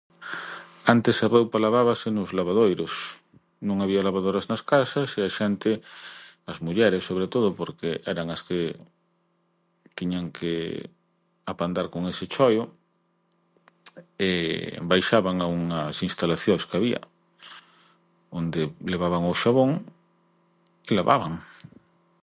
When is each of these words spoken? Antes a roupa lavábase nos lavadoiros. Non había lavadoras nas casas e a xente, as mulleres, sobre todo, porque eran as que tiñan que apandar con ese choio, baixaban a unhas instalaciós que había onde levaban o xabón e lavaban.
Antes 0.93 1.15
a 1.25 1.27
roupa 1.35 1.63
lavábase 1.65 2.07
nos 2.11 2.29
lavadoiros. 2.37 2.93
Non 3.67 3.77
había 3.83 4.05
lavadoras 4.07 4.45
nas 4.51 4.65
casas 4.71 5.09
e 5.19 5.21
a 5.27 5.29
xente, 5.37 5.71
as 6.51 6.57
mulleres, 6.65 7.07
sobre 7.09 7.25
todo, 7.33 7.47
porque 7.59 7.89
eran 8.13 8.27
as 8.35 8.41
que 8.47 8.59
tiñan 9.97 10.25
que 10.37 10.53
apandar 11.51 11.87
con 11.93 12.01
ese 12.11 12.25
choio, 12.35 12.63
baixaban 14.91 15.35
a 15.39 15.47
unhas 15.59 15.95
instalaciós 16.09 16.61
que 16.67 16.77
había 16.79 17.01
onde 18.39 18.61
levaban 18.93 19.23
o 19.31 19.33
xabón 19.41 19.71
e 20.89 20.91
lavaban. 20.99 21.33